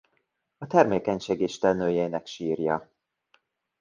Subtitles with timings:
[0.57, 2.89] A termékenység istennőjének sírja.